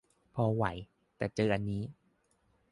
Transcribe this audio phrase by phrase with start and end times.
[0.33, 0.65] พอไหว
[1.17, 1.83] แต่เจออันนี้